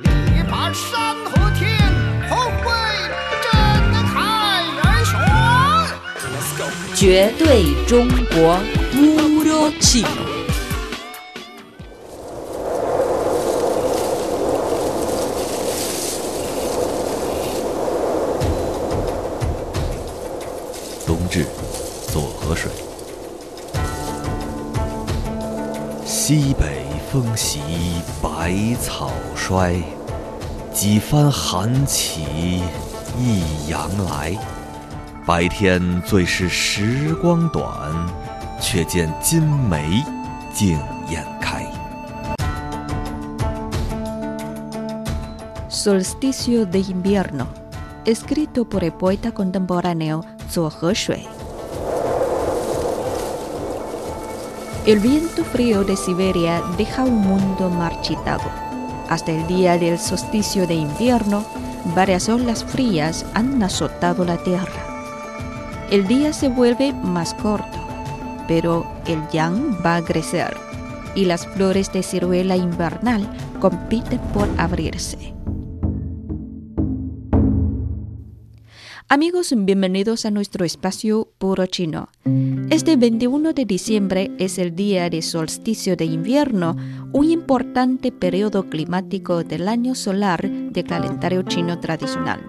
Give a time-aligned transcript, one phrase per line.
[0.00, 0.08] 力
[0.50, 1.78] 拔山河天，
[2.28, 2.66] 宏伟
[3.44, 3.52] 震
[4.08, 5.14] 撼人群。
[6.96, 8.58] 绝对中国。
[8.92, 10.08] Puro chino.
[21.06, 21.46] 《冬至，
[22.12, 22.68] 左河水。
[26.04, 26.83] 西北
[27.14, 27.60] 风袭
[28.20, 28.52] 百
[28.82, 29.80] 草衰，
[30.72, 32.60] 几番寒起
[33.16, 34.36] 一阳来。
[35.24, 37.72] 白天最是时光短，
[38.60, 40.02] 却见金梅
[40.52, 40.76] 竞
[41.08, 41.64] 艳开。
[45.68, 47.46] Solsticio de invierno,
[48.04, 51.28] escrito por el poeta contemporáneo Zhuo Shui.
[54.86, 58.44] El viento frío de Siberia deja un mundo marchitado.
[59.08, 61.42] Hasta el día del solsticio de invierno,
[61.94, 65.86] varias olas frías han azotado la tierra.
[65.90, 67.78] El día se vuelve más corto,
[68.46, 70.54] pero el yang va a crecer
[71.14, 73.26] y las flores de ciruela invernal
[73.60, 75.32] compiten por abrirse.
[79.08, 82.08] Amigos, bienvenidos a nuestro espacio puro chino.
[82.70, 86.74] Este 21 de diciembre es el día de solsticio de invierno,
[87.12, 92.40] un importante periodo climático del año solar del calendario chino tradicional.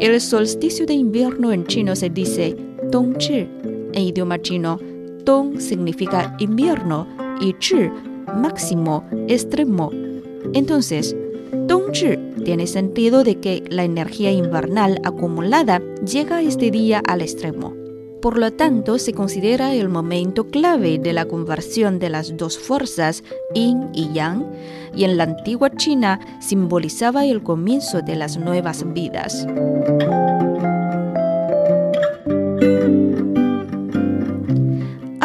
[0.00, 2.56] El solsticio de invierno en chino se dice
[2.90, 3.46] Dongzhi.
[3.92, 4.80] En idioma chino,
[5.24, 7.06] Dong significa invierno
[7.40, 7.90] y Zhi,
[8.40, 9.90] máximo, extremo.
[10.54, 11.14] Entonces,
[11.66, 17.74] Dongzhi tiene sentido de que la energía invernal acumulada llega este día al extremo.
[18.20, 23.22] Por lo tanto, se considera el momento clave de la conversión de las dos fuerzas,
[23.54, 24.46] yin y yang,
[24.96, 29.46] y en la antigua China simbolizaba el comienzo de las nuevas vidas.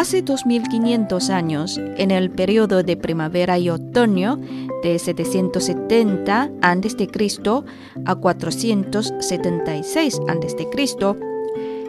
[0.00, 4.40] Hace 2500 años, en el periodo de primavera y otoño
[4.82, 7.08] de 770 a.C.
[8.06, 10.68] a 476 a.C.,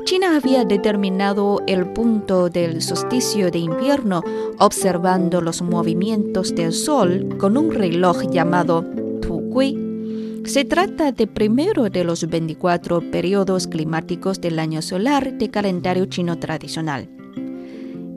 [0.03, 4.23] China había determinado el punto del solsticio de invierno
[4.59, 8.83] observando los movimientos del Sol con un reloj llamado
[9.25, 10.41] Gui.
[10.43, 16.37] Se trata de primero de los 24 periodos climáticos del año solar de calendario chino
[16.39, 17.20] tradicional.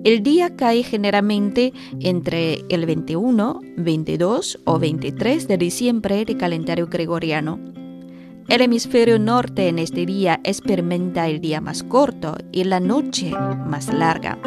[0.05, 7.59] El día cae generalmente entre el 21, 22 o 23 de diciembre de calendario gregoriano.
[8.51, 13.91] El hemisferio norte en este día experimenta el día más corto y la noche más
[13.95, 14.39] larga.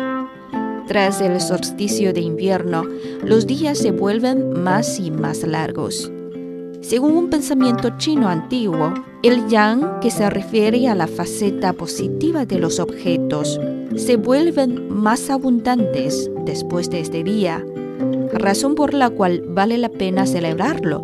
[0.88, 2.84] Tras el solsticio de invierno,
[3.24, 6.12] los días se vuelven más y más largos.
[6.88, 12.60] Según un pensamiento chino antiguo, el yang, que se refiere a la faceta positiva de
[12.60, 13.60] los objetos,
[13.98, 17.62] se vuelven más abundantes después de este día,
[18.32, 21.04] razón por la cual vale la pena celebrarlo.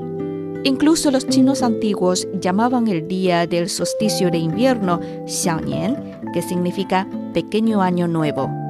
[0.63, 7.81] Incluso los chinos antiguos llamaban el día del solsticio de invierno Xiaonian, que significa pequeño
[7.81, 8.62] año nuevo.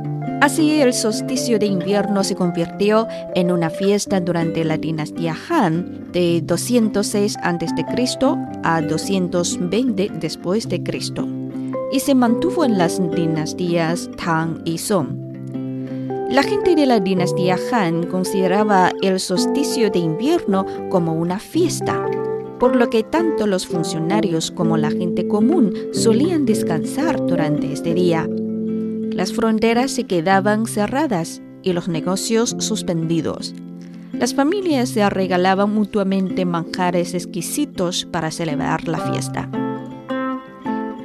[0.44, 6.42] Así, el solsticio de invierno se convirtió en una fiesta durante la dinastía Han de
[6.44, 7.86] 206 a.C.
[8.62, 11.26] a 220 después de Cristo
[11.94, 15.16] y se mantuvo en las dinastías Tang y Song.
[16.30, 22.06] La gente de la dinastía Han consideraba el solsticio de invierno como una fiesta,
[22.60, 28.28] por lo que tanto los funcionarios como la gente común solían descansar durante este día.
[29.14, 33.54] Las fronteras se quedaban cerradas y los negocios suspendidos.
[34.12, 39.50] Las familias se regalaban mutuamente manjares exquisitos para celebrar la fiesta.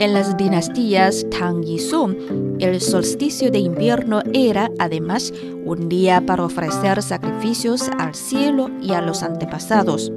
[0.00, 2.14] En las dinastías Tang y Song,
[2.60, 5.34] el solsticio de invierno era además
[5.66, 10.12] un día para ofrecer sacrificios al cielo y a los antepasados.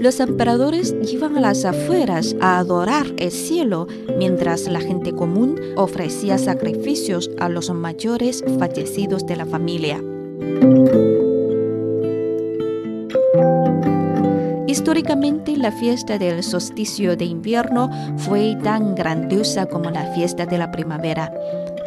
[0.00, 3.86] Los emperadores iban a las afueras a adorar el cielo,
[4.16, 10.02] mientras la gente común ofrecía sacrificios a los mayores fallecidos de la familia.
[14.66, 20.70] Históricamente, la fiesta del solsticio de invierno fue tan grandiosa como la fiesta de la
[20.70, 21.30] primavera.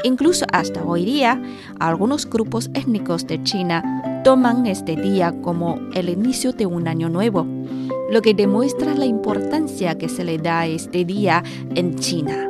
[0.04, 1.42] Incluso hasta hoy día,
[1.80, 7.48] algunos grupos étnicos de China toman este día como el inicio de un año nuevo,
[8.14, 11.44] lo que demuestra la importancia que se le da a este día
[11.74, 12.48] en China.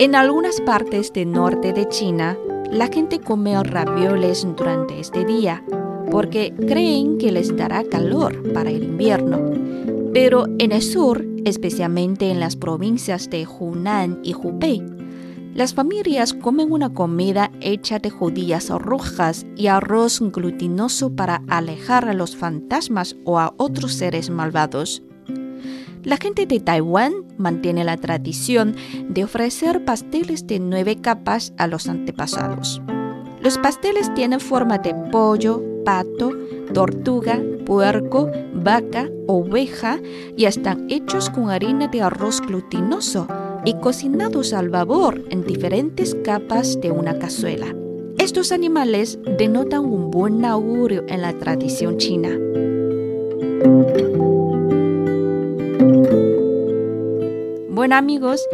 [0.00, 2.36] En algunas partes del norte de China,
[2.72, 5.62] la gente come ravioles durante este día,
[6.10, 9.38] porque creen que les dará calor para el invierno.
[10.12, 14.82] Pero en el sur, especialmente en las provincias de Hunan y Hubei,
[15.54, 22.12] las familias comen una comida hecha de judías rojas y arroz glutinoso para alejar a
[22.12, 25.02] los fantasmas o a otros seres malvados.
[26.02, 28.74] La gente de Taiwán mantiene la tradición
[29.08, 32.82] de ofrecer pasteles de nueve capas a los antepasados.
[33.40, 36.32] Los pasteles tienen forma de pollo, pato,
[36.72, 40.00] tortuga, puerco, vaca, oveja
[40.36, 43.28] y están hechos con harina de arroz glutinoso
[43.64, 47.74] y cocinados al vapor en diferentes capas de una cazuela.
[48.18, 52.30] Estos animales denotan un buen augurio en la tradición china.
[57.70, 58.46] Bueno amigos,